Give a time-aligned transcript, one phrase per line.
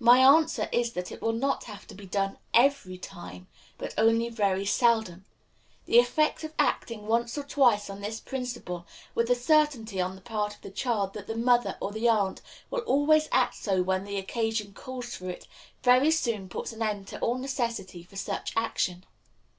[0.00, 3.46] My answer is that it will not have to be done every time,
[3.78, 5.24] but only very seldom.
[5.86, 10.20] The effect of acting once or twice on this principle, with the certainty on the
[10.20, 14.04] part of the child that the mother or the aunt will always act so when
[14.04, 15.48] the occasion calls for it,
[15.82, 19.06] very soon puts an end to all necessity for such action.